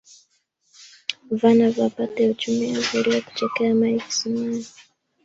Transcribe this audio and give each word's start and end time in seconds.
Vana 1.39 1.67
va 1.75 1.87
Pate 1.95 2.27
huchumia 2.29 2.79
vulio 2.79 3.21
kuchekea 3.21 3.75
mai 3.75 3.99
kisimani. 3.99 4.65